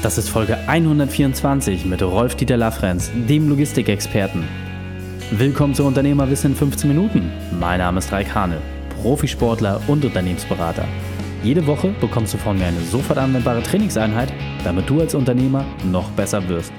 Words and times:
Das 0.00 0.16
ist 0.16 0.28
Folge 0.28 0.56
124 0.68 1.84
mit 1.84 2.02
Rolf-Dieter 2.02 2.56
Lafrenz, 2.56 3.10
dem 3.28 3.48
Logistikexperten. 3.48 4.44
Willkommen 5.32 5.74
zu 5.74 5.82
Unternehmerwissen 5.84 6.52
in 6.52 6.56
15 6.56 6.88
Minuten. 6.88 7.32
Mein 7.58 7.80
Name 7.80 7.98
ist 7.98 8.12
Raik 8.12 8.32
Hane, 8.32 8.58
Profisportler 9.02 9.80
und 9.88 10.04
Unternehmensberater. 10.04 10.86
Jede 11.42 11.66
Woche 11.66 11.88
bekommst 12.00 12.32
du 12.32 12.38
von 12.38 12.56
mir 12.56 12.66
eine 12.66 12.80
sofort 12.80 13.18
anwendbare 13.18 13.60
Trainingseinheit, 13.60 14.32
damit 14.62 14.88
du 14.88 15.00
als 15.00 15.16
Unternehmer 15.16 15.64
noch 15.90 16.08
besser 16.10 16.48
wirst. 16.48 16.72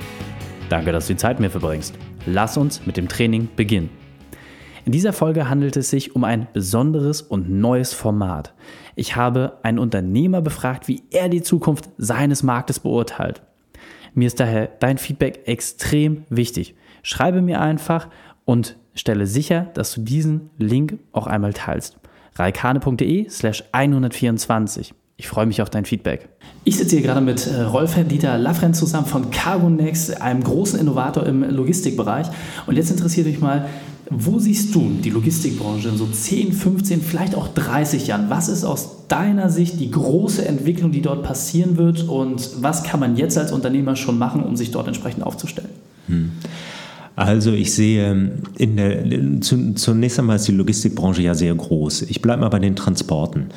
Danke, 0.69 0.93
dass 0.93 1.07
du 1.07 1.13
die 1.13 1.17
Zeit 1.17 1.41
mir 1.41 1.49
verbringst. 1.49 1.95
Lass 2.25 2.55
uns 2.55 2.85
mit 2.85 2.95
dem 2.95 3.09
Training 3.09 3.49
beginnen. 3.53 3.89
In 4.89 4.93
dieser 4.93 5.13
Folge 5.13 5.47
handelt 5.47 5.77
es 5.77 5.91
sich 5.91 6.15
um 6.15 6.23
ein 6.23 6.47
besonderes 6.51 7.21
und 7.21 7.47
neues 7.47 7.93
Format. 7.93 8.55
Ich 8.95 9.15
habe 9.15 9.59
einen 9.61 9.77
Unternehmer 9.77 10.41
befragt, 10.41 10.87
wie 10.87 11.03
er 11.11 11.29
die 11.29 11.43
Zukunft 11.43 11.89
seines 11.99 12.41
Marktes 12.41 12.79
beurteilt. 12.79 13.43
Mir 14.15 14.25
ist 14.25 14.39
daher 14.39 14.67
dein 14.79 14.97
Feedback 14.97 15.41
extrem 15.45 16.23
wichtig. 16.29 16.73
Schreibe 17.03 17.43
mir 17.43 17.61
einfach 17.61 18.07
und 18.45 18.77
stelle 18.95 19.27
sicher, 19.27 19.67
dass 19.75 19.93
du 19.93 20.01
diesen 20.01 20.49
Link 20.57 20.97
auch 21.11 21.27
einmal 21.27 21.53
teilst. 21.53 21.99
reikane.de 22.33 23.29
slash 23.29 23.63
124. 23.71 24.95
Ich 25.19 25.27
freue 25.27 25.45
mich 25.45 25.61
auf 25.61 25.69
dein 25.69 25.83
Feedback. 25.83 26.29
Ich 26.63 26.77
sitze 26.77 26.95
hier 26.95 27.05
gerade 27.05 27.19
mit 27.19 27.45
äh, 27.45 27.63
Rolf-Dieter 27.63 28.37
Lafrenz 28.37 28.79
zusammen 28.79 29.05
von 29.05 29.29
Cargonex, 29.31 30.11
einem 30.11 30.41
großen 30.41 30.79
Innovator 30.79 31.25
im 31.25 31.43
Logistikbereich. 31.43 32.27
Und 32.67 32.77
jetzt 32.77 32.89
interessiert 32.89 33.27
mich 33.27 33.41
mal, 33.41 33.67
wo 34.09 34.39
siehst 34.39 34.73
du 34.73 34.89
die 35.03 35.09
Logistikbranche 35.09 35.89
in 35.89 35.97
so 35.97 36.07
10, 36.07 36.53
15, 36.53 37.01
vielleicht 37.01 37.35
auch 37.35 37.49
30 37.49 38.07
Jahren? 38.07 38.29
Was 38.29 38.47
ist 38.47 38.63
aus 38.63 39.07
deiner 39.09 39.49
Sicht 39.49 39.81
die 39.81 39.91
große 39.91 40.45
Entwicklung, 40.47 40.93
die 40.93 41.01
dort 41.01 41.21
passieren 41.23 41.75
wird? 41.75 42.07
Und 42.07 42.51
was 42.61 42.83
kann 42.83 43.01
man 43.01 43.17
jetzt 43.17 43.37
als 43.37 43.51
Unternehmer 43.51 43.97
schon 43.97 44.17
machen, 44.17 44.41
um 44.41 44.55
sich 44.55 44.71
dort 44.71 44.87
entsprechend 44.87 45.23
aufzustellen? 45.23 45.69
Hm. 46.07 46.31
Also 47.17 47.51
ich 47.51 47.73
sehe, 47.73 48.31
in 48.57 48.77
der, 48.77 49.41
zunächst 49.41 50.17
einmal 50.17 50.37
ist 50.37 50.47
die 50.47 50.53
Logistikbranche 50.53 51.21
ja 51.21 51.33
sehr 51.33 51.53
groß. 51.53 52.03
Ich 52.03 52.21
bleibe 52.21 52.39
mal 52.39 52.49
bei 52.49 52.59
den 52.59 52.77
Transporten. 52.77 53.47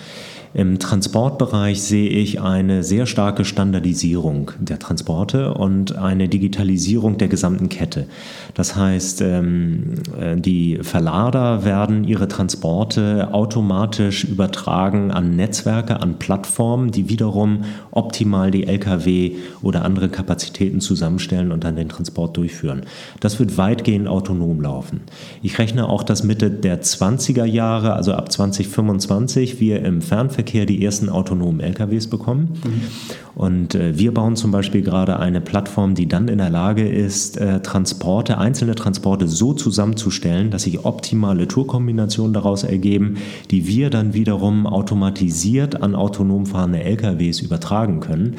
Im 0.55 0.79
Transportbereich 0.79 1.81
sehe 1.81 2.11
ich 2.11 2.43
eine 2.43 2.83
sehr 2.83 3.07
starke 3.07 3.47
Standardisierung 3.47 4.51
der 4.59 4.79
Transporte 4.79 5.55
und 5.55 5.97
eine 5.97 6.29
Digitalisierung 6.29 7.17
der 7.17 7.29
gesamten 7.29 7.71
Kette. 7.71 8.07
Das 8.53 8.77
heißt, 8.77 9.23
ähm, 9.23 9.95
äh, 10.21 10.37
die 10.37 10.79
Verlader 10.83 11.65
werden 11.65 12.05
ihre 12.05 12.29
Transporte 12.29 13.33
automatisch 13.33 14.25
übertragen 14.25 15.11
an 15.11 15.37
Netzwerke, 15.37 16.01
an 16.01 16.19
Plattformen, 16.19 16.91
die 16.91 17.09
wiederum 17.09 17.65
optimal 17.91 18.51
die 18.51 18.67
Lkw 18.67 19.37
oder 19.63 19.87
andere 19.87 20.11
Kapazitäten 20.11 20.83
zusammenstellen 20.83 21.51
und 21.51 21.65
dann 21.65 21.77
den 21.77 21.89
Transport 21.89 22.37
durchführen. 22.37 22.83
Das 23.21 23.39
wird 23.39 23.57
weitgehend 23.57 24.07
autonom 24.07 24.61
laufen. 24.61 25.01
Ich 25.43 25.59
rechne 25.59 25.89
auch, 25.89 26.03
dass 26.03 26.25
Mitte 26.25 26.51
der 26.51 26.83
20er 26.83 27.47
Jahre, 27.47 27.95
also 27.95 28.13
ab 28.13 28.31
2025, 28.31 29.59
wir 29.59 29.83
im 29.83 30.03
Fernverkehr 30.03 30.42
Nahverkehr 30.43 30.67
die 30.67 30.85
ersten 30.85 31.09
autonomen 31.09 31.61
LKWs 31.61 32.09
bekommen. 32.09 32.61
Mhm. 32.65 33.32
Und 33.35 33.75
äh, 33.75 33.99
wir 33.99 34.13
bauen 34.13 34.37
zum 34.37 34.51
Beispiel 34.51 34.83
gerade 34.83 35.19
eine 35.19 35.41
Plattform, 35.41 35.95
die 35.95 36.07
dann 36.07 36.29
in 36.29 36.39
der 36.39 36.51
Lage 36.51 36.87
ist, 36.87 37.39
äh, 37.39 37.61
Transporte, 37.61 38.39
einzelne 38.39 38.75
Transporte 38.75 39.27
so 39.27 39.55
zusammenzustellen, 39.55 40.51
dass 40.51 40.65
sich 40.65 40.85
optimale 40.85 41.49
Tourkombinationen 41.49 42.35
daraus 42.35 42.63
ergeben, 42.63 43.17
die 43.51 43.67
wir 43.67 43.91
dann 43.91 44.13
wiederum 44.15 44.67
automatisiert 44.67 45.83
an 45.83 45.95
autonom 45.95 46.47
fahrende 46.47 46.83
LKWs 46.83 47.41
übertragen 47.41 48.01
können. 48.01 48.37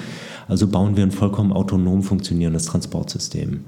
Also 0.47 0.67
bauen 0.67 0.97
wir 0.97 1.03
ein 1.03 1.11
vollkommen 1.11 1.53
autonom 1.53 2.03
funktionierendes 2.03 2.65
Transportsystem. 2.65 3.49
Mhm. 3.49 3.61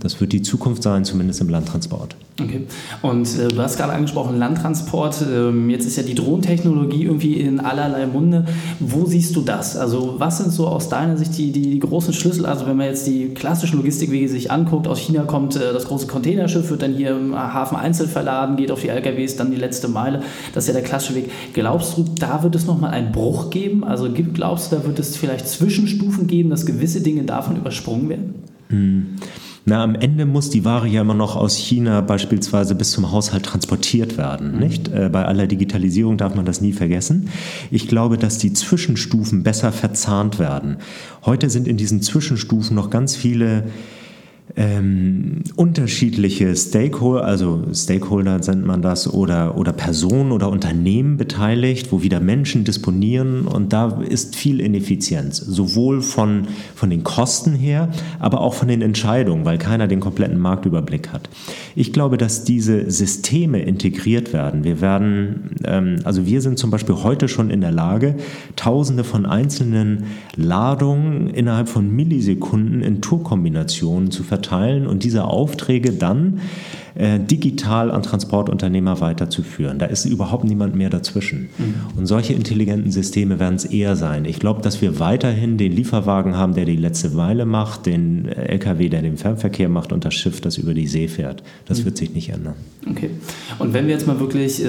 Das 0.00 0.20
wird 0.20 0.32
die 0.32 0.42
Zukunft 0.42 0.82
sein, 0.82 1.04
zumindest 1.04 1.40
im 1.40 1.48
Landtransport. 1.48 2.16
Okay. 2.40 2.66
Und 3.02 3.38
äh, 3.38 3.48
du 3.48 3.58
hast 3.58 3.76
gerade 3.76 3.92
angesprochen, 3.92 4.38
Landtransport. 4.38 5.24
Ähm, 5.30 5.68
jetzt 5.68 5.86
ist 5.86 5.96
ja 5.96 6.02
die 6.02 6.14
Drohntechnologie 6.14 7.04
irgendwie 7.04 7.34
in 7.34 7.60
allerlei 7.60 8.06
Munde. 8.06 8.46
Wo 8.80 9.04
siehst 9.04 9.36
du 9.36 9.42
das? 9.42 9.76
Also 9.76 10.14
was 10.18 10.38
sind 10.38 10.52
so 10.52 10.66
aus 10.72 10.88
deiner 10.88 11.16
Sicht 11.16 11.36
die, 11.38 11.52
die, 11.52 11.70
die 11.70 11.78
großen 11.78 12.12
Schlüssel? 12.12 12.46
Also 12.46 12.66
wenn 12.66 12.76
man 12.76 12.86
jetzt 12.86 13.06
die 13.06 13.28
klassischen 13.28 13.76
Logistikwege 13.76 14.28
sich 14.28 14.50
anguckt, 14.50 14.88
aus 14.88 14.98
China 14.98 15.24
kommt 15.24 15.56
äh, 15.56 15.72
das 15.72 15.86
große 15.86 16.06
Containerschiff, 16.06 16.70
wird 16.70 16.82
dann 16.82 16.94
hier 16.94 17.10
im 17.10 17.34
Hafen 17.34 17.76
einzeln 17.76 18.08
verladen, 18.08 18.56
geht 18.56 18.70
auf 18.70 18.80
die 18.80 18.88
LKWs, 18.88 19.36
dann 19.36 19.50
die 19.50 19.56
letzte 19.56 19.88
Meile. 19.88 20.22
Das 20.54 20.64
ist 20.64 20.68
ja 20.68 20.74
der 20.74 20.82
klassische 20.82 21.14
Weg. 21.14 21.30
Glaubst 21.52 21.96
du, 21.96 22.04
da 22.18 22.42
wird 22.42 22.54
es 22.54 22.66
nochmal 22.66 22.90
einen 22.90 23.12
Bruch 23.12 23.50
geben? 23.50 23.84
Also 23.84 24.08
glaubst 24.12 24.72
du, 24.72 24.76
da 24.76 24.84
wird 24.84 24.98
es 24.98 25.16
vielleicht 25.16 25.48
Zwischenstufen 25.48 26.26
geben, 26.26 26.50
dass 26.50 26.66
gewisse 26.66 27.00
Dinge 27.00 27.24
davon 27.24 27.56
übersprungen 27.56 28.08
werden? 28.08 28.34
Hm. 28.68 29.06
Na, 29.64 29.82
am 29.82 29.94
Ende 29.94 30.26
muss 30.26 30.50
die 30.50 30.64
Ware 30.64 30.88
ja 30.88 31.02
immer 31.02 31.14
noch 31.14 31.36
aus 31.36 31.56
China 31.56 32.00
beispielsweise 32.00 32.74
bis 32.74 32.90
zum 32.90 33.12
Haushalt 33.12 33.44
transportiert 33.44 34.18
werden. 34.18 34.54
Mhm. 34.54 34.58
Nicht? 34.58 34.88
Äh, 34.88 35.08
bei 35.08 35.24
aller 35.24 35.46
Digitalisierung 35.46 36.16
darf 36.18 36.34
man 36.34 36.44
das 36.44 36.60
nie 36.60 36.72
vergessen. 36.72 37.28
Ich 37.70 37.86
glaube, 37.86 38.18
dass 38.18 38.38
die 38.38 38.52
Zwischenstufen 38.52 39.42
besser 39.42 39.70
verzahnt 39.70 40.38
werden. 40.38 40.78
Heute 41.24 41.48
sind 41.48 41.68
in 41.68 41.76
diesen 41.76 42.02
Zwischenstufen 42.02 42.74
noch 42.74 42.90
ganz 42.90 43.14
viele 43.14 43.64
ähm, 44.54 45.42
unterschiedliche 45.56 46.54
Stakeholder, 46.54 47.24
also 47.24 47.62
Stakeholder 47.72 48.38
nennt 48.38 48.66
man 48.66 48.82
das, 48.82 49.12
oder, 49.12 49.56
oder 49.56 49.72
Personen 49.72 50.30
oder 50.30 50.50
Unternehmen 50.50 51.16
beteiligt, 51.16 51.90
wo 51.90 52.02
wieder 52.02 52.20
Menschen 52.20 52.64
disponieren 52.64 53.46
und 53.46 53.72
da 53.72 54.02
ist 54.02 54.36
viel 54.36 54.60
Ineffizienz, 54.60 55.38
sowohl 55.38 56.02
von, 56.02 56.48
von 56.74 56.90
den 56.90 57.02
Kosten 57.02 57.54
her, 57.54 57.88
aber 58.18 58.42
auch 58.42 58.52
von 58.52 58.68
den 58.68 58.82
Entscheidungen, 58.82 59.46
weil 59.46 59.56
keiner 59.56 59.88
den 59.88 60.00
kompletten 60.00 60.38
Marktüberblick 60.38 61.12
hat. 61.12 61.30
Ich 61.74 61.92
glaube, 61.94 62.18
dass 62.18 62.44
diese 62.44 62.90
Systeme 62.90 63.62
integriert 63.62 64.34
werden. 64.34 64.64
Wir 64.64 64.82
werden, 64.82 65.50
ähm, 65.64 65.96
also 66.04 66.26
wir 66.26 66.42
sind 66.42 66.58
zum 66.58 66.70
Beispiel 66.70 66.96
heute 66.96 67.28
schon 67.28 67.48
in 67.48 67.62
der 67.62 67.72
Lage, 67.72 68.16
Tausende 68.56 69.04
von 69.04 69.24
einzelnen 69.24 70.04
Ladungen 70.36 71.30
innerhalb 71.30 71.68
von 71.68 71.90
Millisekunden 71.90 72.82
in 72.82 73.00
Tourkombinationen 73.00 74.10
zu 74.10 74.22
verteilen 74.22 74.41
verteilen 74.42 74.86
und 74.86 75.04
diese 75.04 75.24
Aufträge 75.24 75.92
dann 75.92 76.40
äh, 76.94 77.18
digital 77.18 77.90
an 77.90 78.02
Transportunternehmer 78.02 79.00
weiterzuführen. 79.00 79.78
Da 79.78 79.86
ist 79.86 80.04
überhaupt 80.04 80.44
niemand 80.44 80.74
mehr 80.74 80.90
dazwischen. 80.90 81.48
Mhm. 81.56 81.74
Und 81.96 82.06
solche 82.06 82.34
intelligenten 82.34 82.90
Systeme 82.90 83.40
werden 83.40 83.54
es 83.54 83.64
eher 83.64 83.96
sein. 83.96 84.26
Ich 84.26 84.38
glaube, 84.38 84.60
dass 84.60 84.82
wir 84.82 85.00
weiterhin 85.00 85.56
den 85.56 85.72
Lieferwagen 85.72 86.36
haben, 86.36 86.54
der 86.54 86.66
die 86.66 86.76
letzte 86.76 87.16
Weile 87.16 87.46
macht, 87.46 87.86
den 87.86 88.28
LKW, 88.28 88.90
der 88.90 89.00
den 89.00 89.16
Fernverkehr 89.16 89.70
macht 89.70 89.92
und 89.92 90.04
das 90.04 90.14
Schiff, 90.14 90.42
das 90.42 90.58
über 90.58 90.74
die 90.74 90.86
See 90.86 91.08
fährt. 91.08 91.42
Das 91.66 91.80
mhm. 91.80 91.84
wird 91.86 91.96
sich 91.96 92.14
nicht 92.14 92.28
ändern. 92.28 92.54
Okay. 92.90 93.10
Und 93.58 93.72
wenn 93.72 93.86
wir 93.86 93.94
jetzt 93.94 94.06
mal 94.06 94.20
wirklich 94.20 94.62
äh, 94.62 94.68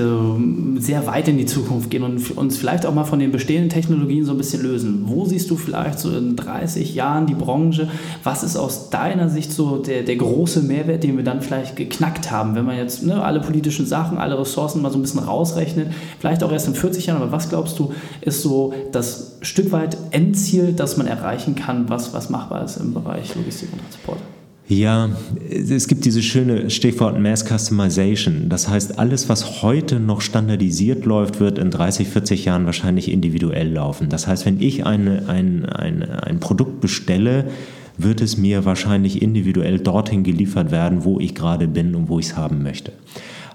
sehr 0.77 1.05
weit 1.05 1.27
in 1.27 1.37
die 1.37 1.45
Zukunft 1.45 1.89
gehen 1.89 2.03
und 2.03 2.37
uns 2.37 2.57
vielleicht 2.57 2.85
auch 2.85 2.93
mal 2.93 3.03
von 3.03 3.19
den 3.19 3.33
bestehenden 3.33 3.69
Technologien 3.69 4.23
so 4.23 4.31
ein 4.31 4.37
bisschen 4.37 4.63
lösen, 4.63 5.03
wo 5.07 5.25
siehst 5.25 5.49
du 5.49 5.57
vielleicht 5.57 5.99
so 5.99 6.15
in 6.15 6.37
30 6.37 6.95
Jahren 6.95 7.27
die 7.27 7.35
Branche? 7.35 7.89
Was 8.23 8.43
ist 8.43 8.55
aus 8.55 8.89
deiner 8.89 9.27
Sicht 9.27 9.51
so 9.55 9.77
der, 9.77 10.03
der 10.03 10.15
große 10.15 10.61
Mehrwert, 10.61 11.03
den 11.03 11.17
wir 11.17 11.23
dann 11.23 11.41
vielleicht 11.41 11.75
geknackt 11.75 12.31
haben, 12.31 12.55
wenn 12.55 12.65
man 12.65 12.77
jetzt 12.77 13.03
ne, 13.03 13.23
alle 13.23 13.39
politischen 13.39 13.85
Sachen, 13.85 14.17
alle 14.17 14.39
Ressourcen 14.39 14.81
mal 14.81 14.91
so 14.91 14.97
ein 14.97 15.01
bisschen 15.01 15.21
rausrechnet, 15.21 15.91
vielleicht 16.19 16.43
auch 16.43 16.51
erst 16.51 16.67
in 16.67 16.75
40 16.75 17.07
Jahren, 17.07 17.21
aber 17.21 17.31
was 17.31 17.49
glaubst 17.49 17.77
du, 17.79 17.93
ist 18.21 18.41
so 18.41 18.73
das 18.91 19.37
Stück 19.41 19.71
weit 19.71 19.97
Endziel, 20.11 20.73
das 20.73 20.97
man 20.97 21.07
erreichen 21.07 21.55
kann, 21.55 21.89
was, 21.89 22.13
was 22.13 22.29
machbar 22.29 22.63
ist 22.65 22.77
im 22.77 22.93
Bereich 22.93 23.35
Logistik 23.35 23.69
und 23.73 23.79
Transport? 23.79 24.19
Ja, 24.67 25.09
es 25.49 25.87
gibt 25.87 26.05
dieses 26.05 26.23
schöne 26.23 26.69
Stichwort 26.69 27.19
Mass 27.19 27.45
Customization. 27.45 28.47
Das 28.47 28.69
heißt, 28.69 28.97
alles, 28.97 29.27
was 29.27 29.61
heute 29.61 29.99
noch 29.99 30.21
standardisiert 30.21 31.05
läuft, 31.05 31.41
wird 31.41 31.59
in 31.59 31.69
30, 31.69 32.07
40 32.07 32.45
Jahren 32.45 32.65
wahrscheinlich 32.65 33.11
individuell 33.11 33.73
laufen. 33.73 34.07
Das 34.07 34.25
heißt, 34.25 34.45
wenn 34.45 34.61
ich 34.61 34.85
eine, 34.85 35.27
ein, 35.27 35.65
ein, 35.65 36.03
ein 36.03 36.39
Produkt 36.39 36.79
bestelle, 36.79 37.49
wird 37.97 38.21
es 38.21 38.37
mir 38.37 38.65
wahrscheinlich 38.65 39.21
individuell 39.21 39.79
dorthin 39.79 40.23
geliefert 40.23 40.71
werden, 40.71 41.03
wo 41.03 41.19
ich 41.19 41.35
gerade 41.35 41.67
bin 41.67 41.95
und 41.95 42.09
wo 42.09 42.19
ich 42.19 42.27
es 42.27 42.37
haben 42.37 42.63
möchte. 42.63 42.93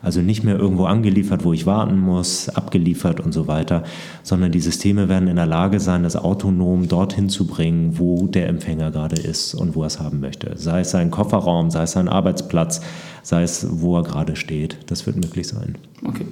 Also 0.01 0.21
nicht 0.21 0.45
mehr 0.45 0.57
irgendwo 0.57 0.85
angeliefert, 0.85 1.45
wo 1.45 1.53
ich 1.53 1.67
warten 1.67 1.99
muss, 1.99 2.49
abgeliefert 2.49 3.21
und 3.21 3.33
so 3.33 3.49
weiter, 3.49 3.83
sondern 4.23 4.53
die 4.53 4.61
Systeme 4.61 5.09
werden 5.09 5.29
in 5.29 5.37
der 5.37 5.47
Lage 5.47 5.81
sein, 5.81 6.05
das 6.05 6.17
autonom 6.17 6.89
dorthin 6.89 7.29
zu 7.29 7.47
bringen, 7.47 7.99
wo 7.99 8.27
der 8.29 8.49
Empfänger 8.49 8.91
gerade 8.91 9.17
ist 9.17 9.55
und 9.55 9.75
wo 9.75 9.83
er 9.83 9.89
es 9.89 9.99
haben 9.99 10.21
möchte. 10.21 10.53
Sei 10.57 10.81
es 10.81 10.93
sein 10.93 11.11
Kofferraum, 11.11 11.71
sei 11.71 11.83
es 11.83 11.93
sein 11.93 12.09
Arbeitsplatz, 12.09 12.81
sei 13.23 13.43
es, 13.43 13.67
wo 13.71 13.97
er 13.97 14.05
gerade 14.05 14.37
steht. 14.37 14.79
Das 14.87 15.07
wird 15.07 15.17
möglich 15.17 15.49
sein. 15.49 15.77
Okay. 16.05 16.27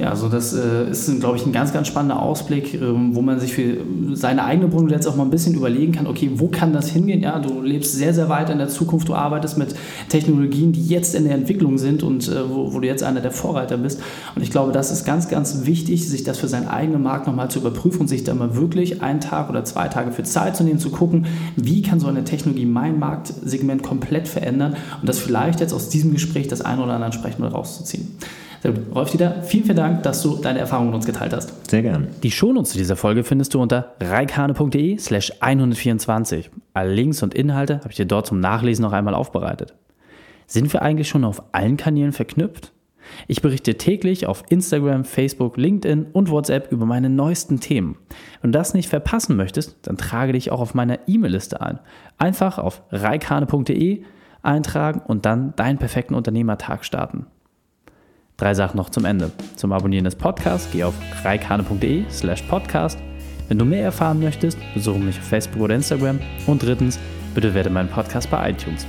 Ja, 0.00 0.08
also 0.08 0.30
das 0.30 0.54
äh, 0.54 0.90
ist, 0.90 1.20
glaube 1.20 1.36
ich, 1.36 1.44
ein 1.44 1.52
ganz, 1.52 1.74
ganz 1.74 1.86
spannender 1.86 2.22
Ausblick, 2.22 2.72
äh, 2.72 2.80
wo 2.80 3.20
man 3.20 3.38
sich 3.38 3.52
für 3.52 3.76
seine 4.14 4.44
eigene 4.44 4.68
Branche 4.68 4.94
jetzt 4.94 5.06
auch 5.06 5.14
mal 5.14 5.24
ein 5.24 5.30
bisschen 5.30 5.54
überlegen 5.54 5.92
kann, 5.92 6.06
okay, 6.06 6.30
wo 6.36 6.48
kann 6.48 6.72
das 6.72 6.88
hingehen? 6.88 7.20
Ja, 7.20 7.38
du 7.38 7.60
lebst 7.60 7.92
sehr, 7.92 8.14
sehr 8.14 8.30
weit 8.30 8.48
in 8.48 8.56
der 8.56 8.68
Zukunft, 8.68 9.08
du 9.08 9.14
arbeitest 9.14 9.58
mit 9.58 9.74
Technologien, 10.08 10.72
die 10.72 10.86
jetzt 10.86 11.14
in 11.14 11.24
der 11.24 11.34
Entwicklung 11.34 11.76
sind 11.76 12.02
und 12.02 12.28
äh, 12.28 12.48
wo, 12.48 12.72
wo, 12.72 12.80
du 12.80 12.86
jetzt 12.86 13.02
einer 13.02 13.20
der 13.20 13.30
Vorreiter 13.30 13.76
bist. 13.76 14.00
Und 14.34 14.40
ich 14.40 14.50
glaube, 14.50 14.72
das 14.72 14.90
ist 14.90 15.04
ganz, 15.04 15.28
ganz 15.28 15.66
wichtig, 15.66 16.08
sich 16.08 16.24
das 16.24 16.38
für 16.38 16.48
seinen 16.48 16.68
eigenen 16.68 17.02
Markt 17.02 17.26
nochmal 17.26 17.50
zu 17.50 17.58
überprüfen 17.58 18.00
und 18.00 18.08
sich 18.08 18.24
da 18.24 18.32
mal 18.32 18.56
wirklich 18.56 19.02
einen 19.02 19.20
Tag 19.20 19.50
oder 19.50 19.64
zwei 19.64 19.88
Tage 19.88 20.12
für 20.12 20.22
Zeit 20.22 20.56
zu 20.56 20.64
nehmen, 20.64 20.78
zu 20.78 20.88
gucken, 20.88 21.26
wie 21.56 21.82
kann 21.82 22.00
so 22.00 22.06
eine 22.06 22.24
Technologie 22.24 22.64
mein 22.64 22.98
Marktsegment 22.98 23.82
komplett 23.82 24.28
verändern 24.28 24.76
und 24.98 25.06
das 25.06 25.18
vielleicht 25.18 25.60
jetzt 25.60 25.74
aus 25.74 25.90
diesem 25.90 26.12
Gespräch 26.12 26.48
das 26.48 26.62
eine 26.62 26.82
oder 26.82 26.94
andere 26.94 27.10
entsprechend 27.10 27.44
rauszuziehen. 27.52 28.16
Sehr 28.62 28.72
gut. 28.72 28.94
Rolf 28.94 29.10
Dieter, 29.10 29.42
vielen, 29.42 29.64
vielen 29.64 29.76
Dank, 29.76 30.02
dass 30.02 30.22
du 30.22 30.36
deine 30.36 30.58
Erfahrungen 30.58 30.88
mit 30.88 30.96
uns 30.96 31.06
geteilt 31.06 31.32
hast. 31.32 31.70
Sehr 31.70 31.82
gern. 31.82 32.08
Die 32.22 32.30
Shownotes 32.30 32.72
zu 32.72 32.78
dieser 32.78 32.96
Folge 32.96 33.24
findest 33.24 33.54
du 33.54 33.60
unter 33.60 33.94
reikane.de 34.00 34.98
slash 34.98 35.32
124. 35.40 36.50
Alle 36.74 36.92
Links 36.92 37.22
und 37.22 37.34
Inhalte 37.34 37.78
habe 37.78 37.88
ich 37.90 37.96
dir 37.96 38.06
dort 38.06 38.26
zum 38.26 38.40
Nachlesen 38.40 38.82
noch 38.82 38.92
einmal 38.92 39.14
aufbereitet. 39.14 39.74
Sind 40.46 40.72
wir 40.72 40.82
eigentlich 40.82 41.08
schon 41.08 41.24
auf 41.24 41.42
allen 41.52 41.76
Kanälen 41.76 42.12
verknüpft? 42.12 42.72
Ich 43.28 43.40
berichte 43.40 43.76
täglich 43.76 44.26
auf 44.26 44.44
Instagram, 44.50 45.04
Facebook, 45.04 45.56
LinkedIn 45.56 46.08
und 46.12 46.30
WhatsApp 46.30 46.70
über 46.70 46.86
meine 46.86 47.08
neuesten 47.08 47.60
Themen. 47.60 47.96
Wenn 48.40 48.52
du 48.52 48.58
das 48.58 48.74
nicht 48.74 48.88
verpassen 48.88 49.36
möchtest, 49.36 49.78
dann 49.82 49.96
trage 49.96 50.32
dich 50.32 50.50
auch 50.50 50.60
auf 50.60 50.74
meiner 50.74 50.98
E-Mail-Liste 51.06 51.60
ein. 51.60 51.78
Einfach 52.18 52.58
auf 52.58 52.82
reikane.de 52.90 54.02
eintragen 54.42 55.02
und 55.06 55.24
dann 55.26 55.54
deinen 55.56 55.78
perfekten 55.78 56.14
Unternehmertag 56.14 56.84
starten. 56.84 57.26
Drei 58.40 58.54
Sachen 58.54 58.78
noch 58.78 58.88
zum 58.88 59.04
Ende. 59.04 59.30
Zum 59.56 59.70
Abonnieren 59.70 60.06
des 60.06 60.14
Podcasts 60.16 60.66
geh 60.72 60.82
auf 60.82 60.94
reikane.de 61.22 62.04
slash 62.10 62.40
podcast. 62.44 62.98
Wenn 63.48 63.58
du 63.58 63.66
mehr 63.66 63.84
erfahren 63.84 64.18
möchtest, 64.18 64.56
besuche 64.72 64.98
mich 64.98 65.18
auf 65.18 65.24
Facebook 65.24 65.60
oder 65.60 65.74
Instagram. 65.74 66.18
Und 66.46 66.62
drittens, 66.62 66.98
bitte 67.34 67.52
werde 67.52 67.68
meinen 67.68 67.90
Podcast 67.90 68.30
bei 68.30 68.50
iTunes. 68.50 68.86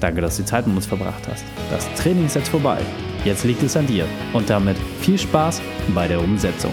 Danke, 0.00 0.20
dass 0.20 0.36
du 0.36 0.42
die 0.42 0.48
Zeit 0.48 0.66
mit 0.66 0.76
uns 0.76 0.84
verbracht 0.84 1.26
hast. 1.30 1.46
Das 1.70 1.90
Training 1.94 2.26
ist 2.26 2.36
jetzt 2.36 2.50
vorbei. 2.50 2.78
Jetzt 3.24 3.44
liegt 3.44 3.62
es 3.62 3.74
an 3.74 3.86
dir. 3.86 4.04
Und 4.34 4.50
damit 4.50 4.76
viel 5.00 5.18
Spaß 5.18 5.62
bei 5.94 6.06
der 6.06 6.20
Umsetzung. 6.20 6.72